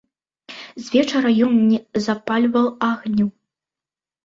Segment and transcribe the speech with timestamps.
[0.85, 3.31] Звечара ён не запальваў агню.